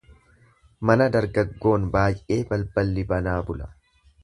[0.89, 3.71] Mana dargaggoon baay'ee balballi banaa bula.